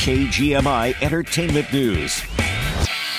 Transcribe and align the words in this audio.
KGMI 0.00 0.94
Entertainment 1.02 1.70
News. 1.74 2.39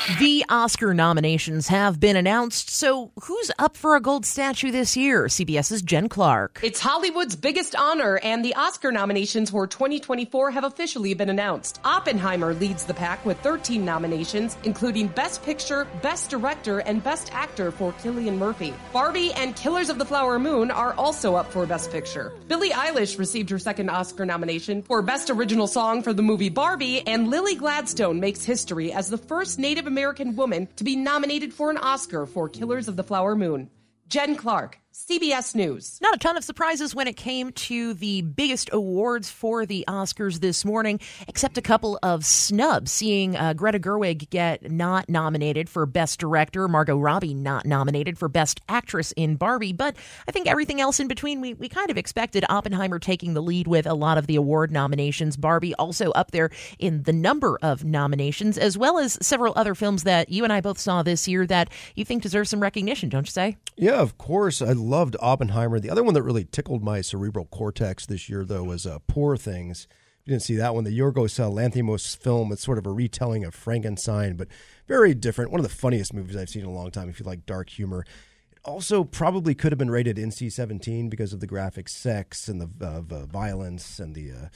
The 0.08 0.44
Oscar 0.50 0.96
nominations 0.96 1.68
have 1.68 2.00
been 2.00 2.16
announced, 2.16 2.72
so 2.72 3.12
who's 3.24 3.52
up 3.60 3.78
for 3.78 3.96
a 3.96 4.02
gold 4.02 4.26
statue 4.26 4.72
this 4.72 4.98
year? 4.98 5.26
CBS's 5.26 5.84
Jen 5.84 6.10
Clark. 6.10 6.60
It's 6.64 6.80
Hollywood's 6.80 7.36
biggest 7.36 7.76
honor, 7.76 8.20
and 8.24 8.44
the 8.44 8.56
Oscar 8.56 8.92
nominations 8.92 9.52
for 9.52 9.68
2024 9.68 10.50
have 10.52 10.64
officially 10.64 11.14
been 11.14 11.30
announced. 11.30 11.80
Oppenheimer 11.84 12.56
leads 12.56 12.84
the 12.84 12.96
pack 12.96 13.24
with 13.28 13.40
13 13.42 13.86
nominations, 13.86 14.58
including 14.64 15.06
Best 15.08 15.44
Picture, 15.44 15.86
Best 16.02 16.32
Director, 16.32 16.80
and 16.80 17.04
Best 17.04 17.32
Actor 17.32 17.70
for 17.70 17.94
Cillian 17.94 18.40
Murphy. 18.40 18.74
Barbie 18.92 19.34
and 19.34 19.56
Killers 19.56 19.90
of 19.90 20.00
the 20.00 20.06
Flower 20.06 20.40
Moon 20.40 20.72
are 20.72 20.94
also 20.94 21.36
up 21.36 21.52
for 21.52 21.68
Best 21.68 21.92
Picture. 21.92 22.34
Billie 22.48 22.72
Eilish 22.72 23.20
received 23.20 23.52
her 23.52 23.60
second 23.60 23.90
Oscar 23.90 24.26
nomination 24.26 24.82
for 24.82 25.04
Best 25.04 25.30
Original 25.30 25.68
Song 25.68 26.02
for 26.02 26.12
the 26.12 26.24
movie 26.24 26.50
Barbie, 26.50 27.06
and 27.06 27.30
Lily 27.30 27.54
Gladstone 27.54 28.20
makes 28.20 28.44
history 28.44 28.92
as 28.92 29.08
the 29.08 29.18
first 29.20 29.60
Native 29.60 29.91
American 29.92 30.38
woman 30.38 30.70
to 30.78 30.86
be 30.86 30.96
nominated 30.96 31.54
for 31.54 31.70
an 31.70 31.76
Oscar 31.76 32.26
for 32.26 32.48
Killers 32.48 32.88
of 32.88 32.96
the 32.96 33.04
Flower 33.04 33.36
Moon. 33.36 33.70
Jen 34.08 34.38
Clark, 34.38 34.80
CBS 34.94 35.56
News. 35.56 36.00
Not 36.02 36.16
a 36.16 36.18
ton 36.18 36.36
of 36.36 36.44
surprises 36.44 36.94
when 36.94 37.08
it 37.08 37.16
came 37.16 37.54
to 37.54 37.94
the 37.94 38.24
biggest 38.24 38.70
awards 38.74 39.30
for 39.30 39.66
the 39.66 39.86
Oscars 39.88 40.42
this 40.42 40.66
morning, 40.66 41.00
except 41.30 41.58
a 41.58 41.62
couple 41.62 41.98
of 42.04 42.26
snubs. 42.26 42.92
Seeing 42.92 43.38
uh, 43.38 43.54
Greta 43.54 43.80
Gerwig 43.80 44.30
get 44.30 44.70
not 44.70 45.08
nominated 45.08 45.70
for 45.70 45.86
Best 45.86 46.20
Director, 46.20 46.68
Margot 46.68 46.98
Robbie 46.98 47.34
not 47.34 47.66
nominated 47.66 48.18
for 48.18 48.28
Best 48.28 48.60
Actress 48.68 49.14
in 49.14 49.38
Barbie, 49.38 49.72
but 49.72 49.96
I 50.28 50.32
think 50.32 50.48
everything 50.48 50.82
else 50.82 51.00
in 51.00 51.08
between 51.08 51.40
we, 51.40 51.54
we 51.54 51.70
kind 51.70 51.90
of 51.90 51.98
expected. 51.98 52.44
Oppenheimer 52.50 53.00
taking 53.00 53.34
the 53.34 53.42
lead 53.42 53.68
with 53.68 53.88
a 53.88 53.94
lot 53.94 54.18
of 54.18 54.28
the 54.28 54.36
award 54.36 54.72
nominations. 54.72 55.38
Barbie 55.38 55.74
also 55.76 56.12
up 56.12 56.32
there 56.32 56.50
in 56.80 57.04
the 57.04 57.14
number 57.14 57.58
of 57.62 57.86
nominations, 57.86 58.58
as 58.58 58.78
well 58.78 59.00
as 59.00 59.18
several 59.22 59.54
other 59.56 59.74
films 59.74 60.04
that 60.04 60.30
you 60.30 60.44
and 60.44 60.52
I 60.52 60.60
both 60.60 60.80
saw 60.80 61.02
this 61.02 61.30
year 61.30 61.48
that 61.48 61.70
you 61.96 62.04
think 62.04 62.24
deserve 62.24 62.50
some 62.50 62.62
recognition, 62.62 63.08
don't 63.08 63.26
you 63.26 63.32
say? 63.32 63.58
Yeah, 63.78 64.02
of 64.02 64.18
course. 64.18 64.62
I 64.62 64.74
loved 64.82 65.16
Oppenheimer. 65.20 65.80
The 65.80 65.90
other 65.90 66.04
one 66.04 66.14
that 66.14 66.24
really 66.24 66.46
tickled 66.46 66.84
my 66.84 67.02
cerebral 67.02 67.46
cortex 67.46 68.06
this 68.06 68.30
year, 68.30 68.44
though, 68.44 68.64
was 68.64 68.86
uh, 68.86 69.00
Poor 69.08 69.38
Things. 69.38 69.88
you 70.26 70.32
didn't 70.32 70.44
see 70.44 70.56
that 70.56 70.76
one, 70.76 70.84
the 70.84 70.98
Yorgos 70.98 71.40
Lanthimos 71.40 72.18
film. 72.18 72.52
It's 72.52 72.64
sort 72.64 72.78
of 72.78 72.86
a 72.86 72.92
retelling 72.92 73.46
of 73.46 73.56
Frankenstein, 73.56 74.36
but 74.36 74.48
very 74.88 75.14
different. 75.14 75.52
One 75.52 75.60
of 75.60 75.68
the 75.68 75.76
funniest 75.76 76.14
movies 76.14 76.36
I've 76.36 76.50
seen 76.50 76.64
in 76.64 76.68
a 76.68 76.74
long 76.74 76.92
time. 76.92 77.10
If 77.10 77.20
you 77.20 77.26
like 77.26 77.46
dark 77.46 77.70
humor, 77.70 78.06
it 78.52 78.60
also 78.66 79.04
probably 79.04 79.56
could 79.56 79.72
have 79.72 79.80
been 79.80 79.92
rated 79.92 80.18
NC-17 80.18 81.10
because 81.10 81.34
of 81.34 81.40
the 81.40 81.48
graphic 81.48 81.88
sex 81.88 82.48
and 82.48 82.60
the 82.62 82.70
uh, 82.86 83.26
violence 83.26 84.00
and 84.00 84.16
the. 84.16 84.32
Uh, 84.32 84.48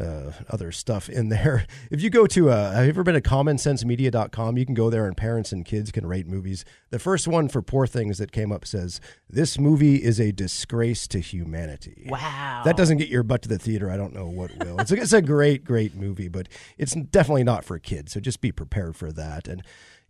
uh, 0.00 0.32
other 0.48 0.72
stuff 0.72 1.08
in 1.08 1.28
there. 1.28 1.66
If 1.90 2.00
you 2.00 2.08
go 2.08 2.26
to, 2.26 2.48
uh, 2.48 2.72
have 2.72 2.84
you 2.84 2.90
ever 2.90 3.02
been 3.02 3.14
to 3.14 3.20
commonsensemedia.com? 3.20 4.56
You 4.56 4.64
can 4.64 4.74
go 4.74 4.88
there 4.88 5.06
and 5.06 5.14
parents 5.14 5.52
and 5.52 5.64
kids 5.64 5.92
can 5.92 6.06
rate 6.06 6.26
movies. 6.26 6.64
The 6.90 6.98
first 6.98 7.28
one 7.28 7.48
for 7.48 7.60
Poor 7.60 7.86
Things 7.86 8.16
that 8.16 8.32
came 8.32 8.50
up 8.50 8.66
says, 8.66 8.98
This 9.28 9.58
movie 9.58 10.02
is 10.02 10.18
a 10.18 10.32
disgrace 10.32 11.06
to 11.08 11.18
humanity. 11.18 12.06
Wow. 12.08 12.62
That 12.64 12.78
doesn't 12.78 12.96
get 12.96 13.08
your 13.08 13.22
butt 13.22 13.42
to 13.42 13.48
the 13.48 13.58
theater. 13.58 13.90
I 13.90 13.98
don't 13.98 14.14
know 14.14 14.26
what 14.26 14.56
will. 14.56 14.80
It's 14.80 14.90
a, 14.90 14.96
it's 14.96 15.12
a 15.12 15.20
great, 15.20 15.64
great 15.64 15.94
movie, 15.94 16.28
but 16.28 16.48
it's 16.78 16.94
definitely 16.94 17.44
not 17.44 17.64
for 17.64 17.78
kids. 17.78 18.12
So 18.12 18.20
just 18.20 18.40
be 18.40 18.52
prepared 18.52 18.96
for 18.96 19.12
that. 19.12 19.46
And 19.48 19.62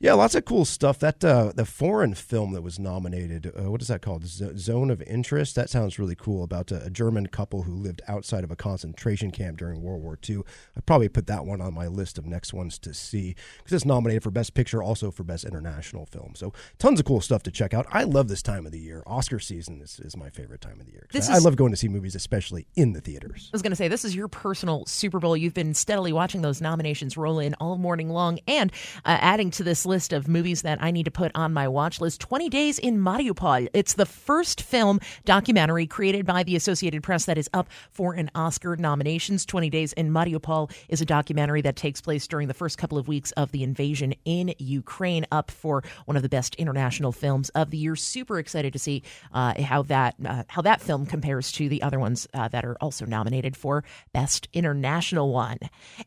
yeah, 0.03 0.15
lots 0.15 0.35
of 0.35 0.45
cool 0.45 0.65
stuff. 0.65 0.99
That 0.99 1.25
uh, 1.25 1.53
the 1.55 1.65
foreign 1.65 2.15
film 2.15 2.55
that 2.55 2.63
was 2.63 2.77
nominated, 2.77 3.47
uh, 3.57 3.71
what 3.71 3.81
is 3.81 3.87
that 3.87 4.03
called? 4.03 4.27
Z- 4.27 4.57
Zone 4.57 4.91
of 4.91 5.01
Interest. 5.03 5.55
That 5.55 5.71
sounds 5.71 5.97
really 5.97 6.17
cool. 6.17 6.43
About 6.43 6.73
a, 6.73 6.87
a, 6.87 6.91
German 6.91 7.29
couple 7.29 7.63
who 7.63 7.73
lived 7.73 8.03
outside 8.09 8.43
of 8.43 8.51
a 8.51 8.57
concentration 8.57 9.31
camp 9.31 9.59
during 9.59 9.81
World 9.81 10.03
War 10.03 10.19
II. 10.29 10.41
I 10.77 10.81
probably 10.81 11.09
put 11.09 11.29
that 11.29 11.47
one 11.47 11.61
on 11.61 11.73
my 11.73 11.87
list 11.87 12.19
of 12.19 12.27
next 12.27 12.53
ones 12.53 12.81
to 12.81 12.93
see 12.93 13.37
because 13.59 13.75
it's 13.75 13.85
nominated 13.85 14.25
for 14.25 14.33
Best 14.33 14.55
Picture, 14.55 14.83
also 14.83 15.13
for 15.13 15.23
Best 15.23 15.45
International 15.45 16.05
Film. 16.05 16.33
So 16.35 16.53
tons 16.81 16.99
of 16.99 17.07
cool 17.07 17.21
stuff 17.21 17.45
to 17.45 17.53
check 17.53 17.73
out. 17.73 17.87
I 17.89 18.03
love 18.03 18.27
this 18.27 18.43
time 18.43 18.67
of 18.67 18.73
the 18.73 18.81
year. 18.81 19.05
Oscar 19.07 19.39
season 19.39 19.81
is, 19.81 20.01
is 20.01 20.17
my 20.17 20.31
favorite 20.31 20.63
time 20.63 20.81
of 20.81 20.87
the 20.87 20.93
year. 20.93 21.07
This 21.13 21.31
I, 21.31 21.37
is, 21.37 21.39
I 21.39 21.49
love 21.49 21.55
going 21.55 21.71
to 21.71 21.77
see 21.77 21.87
movies, 21.87 22.17
especially 22.17 22.67
in 22.75 22.93
the 22.93 23.01
theaters. 23.01 23.51
I 23.53 23.55
was 23.55 23.63
going 23.63 23.71
to 23.71 23.77
say 23.77 23.87
this 23.87 24.05
is 24.05 24.17
your 24.17 24.27
personal 24.27 24.85
Super 24.87 25.21
Bowl. 25.21 25.37
You've 25.37 25.55
been 25.55 25.75
steadily 25.75 26.13
watching 26.13 26.43
those 26.43 26.61
nominations 26.61 27.17
roll 27.17 27.39
in 27.39 27.55
all 27.61 27.79
morning 27.79 28.11
long, 28.11 28.41
and 28.49 28.73
uh, 29.05 29.19
adding 29.21 29.53
to 29.53 29.63
this 29.63 29.87
list 29.87 29.92
of 29.93 30.27
movies 30.27 30.63
that 30.63 30.83
I 30.83 30.91
need 30.91 31.05
to 31.05 31.11
put 31.11 31.31
on 31.35 31.53
my 31.53 31.69
watch 31.69 32.01
list 32.01 32.21
20 32.23 32.49
Days 32.49 32.79
in 32.79 32.99
Mariupol. 32.99 33.69
It's 33.75 33.93
the 33.93 34.07
first 34.07 34.63
film 34.63 35.01
documentary 35.27 35.87
created 35.87 36.25
by 36.25 36.45
the 36.45 36.57
Associated 36.57 37.03
Press 37.03 37.27
that 37.27 37.37
is 37.37 37.51
up 37.53 37.69
for 37.91 38.15
an 38.15 38.31
Oscar 38.35 38.75
nominations. 38.77 39.45
20 39.45 39.69
Days 39.69 39.93
in 39.93 40.11
Mariupol 40.11 40.73
is 40.89 41.03
a 41.03 41.05
documentary 41.05 41.61
that 41.61 41.77
takes 41.77 42.01
place 42.01 42.27
during 42.27 42.49
the 42.49 42.55
first 42.55 42.79
couple 42.79 42.97
of 42.97 43.07
weeks 43.07 43.33
of 43.33 43.53
the 43.53 43.63
invasion 43.63 44.15
in 44.25 44.55
Ukraine, 44.59 45.27
up 45.31 45.51
for 45.51 45.85
one 46.07 46.17
of 46.17 46.23
the 46.23 46.29
best 46.31 46.55
international 46.55 47.13
films 47.13 47.51
of 47.51 47.71
the 47.71 47.77
year. 47.77 47.95
Super 47.95 48.39
excited 48.39 48.73
to 48.73 48.79
see 48.79 49.03
uh, 49.35 49.61
how 49.63 49.83
that 49.83 50.15
uh, 50.25 50.45
how 50.49 50.63
that 50.63 50.81
film 50.81 51.05
compares 51.05 51.53
to 51.53 51.69
the 51.69 51.83
other 51.83 52.01
ones 52.01 52.27
uh, 52.33 52.49
that 52.49 52.65
are 52.65 52.77
also 52.81 53.05
nominated 53.05 53.59
for 53.59 53.85
Best 54.15 54.49
International 54.55 55.33
one. 55.33 55.59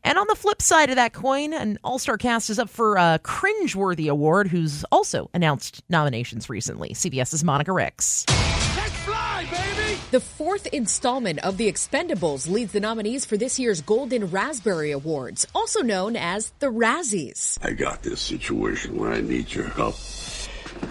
And 0.02 0.18
on 0.18 0.26
the 0.28 0.34
flip 0.34 0.60
side 0.60 0.90
of 0.90 0.96
that 0.96 1.12
coin, 1.12 1.52
an 1.52 1.78
All 1.84 2.00
Star 2.00 2.18
cast 2.18 2.50
is 2.50 2.58
up 2.58 2.68
for 2.68 2.96
a 2.96 3.20
cringeworthy 3.66 4.08
award 4.08 4.48
who's 4.48 4.84
also 4.92 5.30
announced 5.34 5.82
nominations 5.88 6.48
recently. 6.48 6.90
CBS's 6.90 7.42
Monica 7.42 7.72
Ricks. 7.72 8.24
The 10.10 10.20
fourth 10.20 10.66
installment 10.68 11.40
of 11.40 11.56
The 11.56 11.70
Expendables 11.70 12.48
leads 12.48 12.72
the 12.72 12.80
nominees 12.80 13.24
for 13.24 13.36
this 13.36 13.58
year's 13.58 13.80
Golden 13.82 14.26
Raspberry 14.26 14.92
Awards, 14.92 15.46
also 15.54 15.82
known 15.82 16.16
as 16.16 16.52
the 16.60 16.68
Razzies. 16.68 17.58
I 17.62 17.72
got 17.72 18.02
this 18.02 18.20
situation 18.20 18.96
where 18.96 19.12
I 19.12 19.20
need 19.20 19.52
your 19.52 19.68
help. 19.68 19.96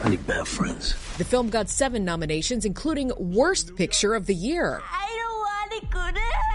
I 0.03 0.09
need 0.09 0.28
bad 0.28 0.47
friends. 0.47 0.94
The 1.18 1.24
film 1.24 1.50
got 1.50 1.69
seven 1.69 2.03
nominations, 2.03 2.66
including 2.66 3.12
Worst 3.18 3.75
Picture 3.75 4.16
of 4.16 4.25
the 4.25 4.35
Year. 4.35 4.81
I 4.84 5.08
don't 5.16 5.38
want 5.38 5.81
to 5.81 5.88
go 5.88 6.19
to 6.19 6.19
hell. 6.19 6.55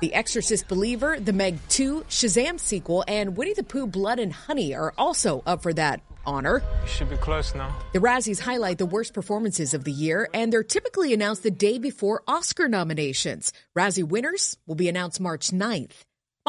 The 0.00 0.14
Exorcist 0.14 0.66
Believer, 0.66 1.20
The 1.20 1.34
Meg 1.34 1.58
2, 1.68 2.06
Shazam 2.08 2.58
sequel, 2.58 3.04
and 3.06 3.36
Winnie 3.36 3.52
the 3.52 3.62
Pooh 3.62 3.86
Blood 3.86 4.18
and 4.18 4.32
Honey 4.32 4.74
are 4.74 4.94
also 4.96 5.42
up 5.44 5.62
for 5.62 5.74
that 5.74 6.00
honor. 6.24 6.62
You 6.82 6.88
should 6.88 7.10
be 7.10 7.18
close 7.18 7.54
now. 7.54 7.76
The 7.92 7.98
Razzies 7.98 8.40
highlight 8.40 8.78
the 8.78 8.86
worst 8.86 9.12
performances 9.12 9.74
of 9.74 9.84
the 9.84 9.92
year, 9.92 10.26
and 10.32 10.50
they're 10.50 10.62
typically 10.62 11.12
announced 11.12 11.42
the 11.42 11.50
day 11.50 11.78
before 11.78 12.22
Oscar 12.26 12.66
nominations. 12.66 13.52
Razzie 13.76 14.02
winners 14.02 14.56
will 14.66 14.74
be 14.74 14.88
announced 14.88 15.20
March 15.20 15.48
9th. 15.50 15.92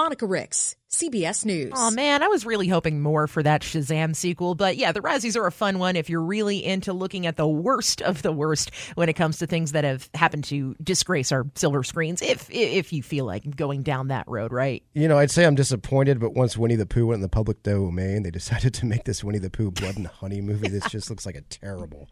Monica 0.02 0.26
Ricks, 0.26 0.76
CBS 0.90 1.46
News. 1.46 1.74
Oh 1.76 1.92
man, 1.92 2.24
I 2.24 2.28
was 2.28 2.44
really 2.44 2.68
hoping 2.68 3.02
more 3.02 3.28
for 3.28 3.44
that 3.44 3.62
Shazam 3.62 4.16
sequel, 4.16 4.56
but 4.56 4.76
yeah, 4.76 4.92
the 4.92 5.00
Razzies 5.00 5.38
are 5.38 5.46
a 5.46 5.52
fun 5.52 5.78
one 5.78 5.96
if 5.96 6.10
you're 6.10 6.24
really 6.24 6.66
into 6.66 6.92
looking 6.92 7.28
at 7.28 7.38
the 7.38 7.48
worst 7.48 8.02
of 8.02 8.24
the 8.24 8.32
worst 8.32 8.72
when 8.96 9.10
it 9.10 9.14
comes 9.14 9.38
to 9.38 9.46
things 9.46 9.74
that 9.74 9.84
have 9.84 10.10
happened 10.16 10.46
to 10.46 10.76
disgrace 10.82 11.32
our 11.32 11.46
silver 11.54 11.84
screens. 11.84 12.24
If 12.24 12.50
if 12.50 12.92
you 12.92 13.04
feel 13.04 13.26
like 13.26 13.56
going 13.56 13.84
down 13.84 14.08
that 14.08 14.28
road, 14.28 14.52
right? 14.52 14.82
You 14.96 15.08
know, 15.08 15.20
I'd 15.20 15.30
say 15.30 15.46
I'm 15.46 15.54
disappointed, 15.54 16.20
but 16.20 16.34
once 16.34 16.58
Winnie 16.58 16.78
the 16.78 16.88
Pooh 16.88 17.06
went 17.06 17.18
in 17.18 17.22
the 17.22 17.30
public 17.30 17.62
domain, 17.62 18.24
they 18.24 18.32
decided 18.32 18.74
to 18.74 18.88
make 18.88 19.04
this 19.04 19.24
Winnie 19.24 19.38
the 19.38 19.52
Pooh 19.52 19.70
Blood 19.70 19.98
and 19.98 20.08
Honey 20.08 20.42
movie. 20.42 20.70
This 20.70 20.90
just 20.90 21.12
looks 21.12 21.28
like 21.28 21.36
a 21.36 21.42
terrible 21.42 22.10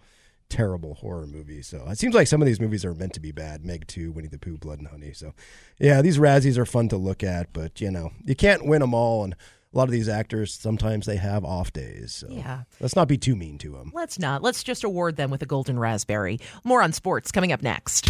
terrible 0.49 0.95
horror 0.95 1.27
movie. 1.27 1.61
So 1.61 1.85
it 1.87 1.97
seems 1.97 2.15
like 2.15 2.27
some 2.27 2.41
of 2.41 2.45
these 2.45 2.59
movies 2.59 2.83
are 2.83 2.93
meant 2.93 3.13
to 3.13 3.19
be 3.19 3.31
bad. 3.31 3.65
Meg 3.65 3.87
2, 3.87 4.11
Winnie 4.11 4.27
the 4.27 4.37
Pooh, 4.37 4.57
Blood 4.57 4.79
and 4.79 4.87
Honey. 4.87 5.13
So 5.13 5.33
yeah, 5.79 6.01
these 6.01 6.17
Razzies 6.17 6.57
are 6.57 6.65
fun 6.65 6.89
to 6.89 6.97
look 6.97 7.23
at, 7.23 7.53
but 7.53 7.79
you 7.79 7.91
know, 7.91 8.11
you 8.25 8.35
can't 8.35 8.65
win 8.65 8.81
them 8.81 8.93
all. 8.93 9.23
And 9.23 9.33
a 9.33 9.77
lot 9.77 9.83
of 9.83 9.91
these 9.91 10.09
actors, 10.09 10.53
sometimes 10.53 11.05
they 11.05 11.17
have 11.17 11.45
off 11.45 11.71
days. 11.71 12.13
So 12.13 12.27
yeah. 12.29 12.63
let's 12.79 12.95
not 12.95 13.07
be 13.07 13.17
too 13.17 13.35
mean 13.35 13.57
to 13.59 13.71
them. 13.71 13.91
Let's 13.93 14.17
not. 14.17 14.41
Let's 14.41 14.63
just 14.63 14.83
award 14.83 15.15
them 15.15 15.29
with 15.29 15.41
a 15.43 15.45
golden 15.45 15.77
raspberry. 15.77 16.39
More 16.63 16.81
on 16.81 16.91
sports 16.91 17.31
coming 17.31 17.51
up 17.51 17.61
next. 17.61 18.09